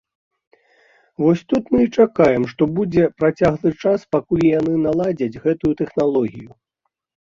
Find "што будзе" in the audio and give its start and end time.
2.55-3.03